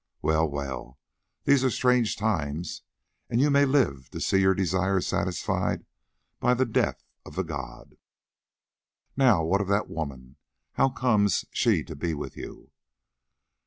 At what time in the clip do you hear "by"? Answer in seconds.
6.39-6.55